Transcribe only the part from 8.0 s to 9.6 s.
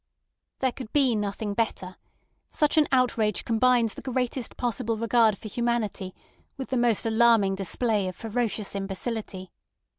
of ferocious imbecility.